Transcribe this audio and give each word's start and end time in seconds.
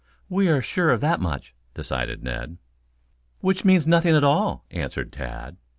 We 0.29 0.47
are 0.49 0.63
sure 0.63 0.89
of 0.89 0.99
that 1.01 1.19
much," 1.19 1.53
decided 1.75 2.23
Ned. 2.23 2.57
"Which 3.41 3.63
means 3.63 3.85
nothing 3.85 4.15
at 4.15 4.23
all," 4.23 4.65
answered 4.71 5.11
Tad. 5.13 5.57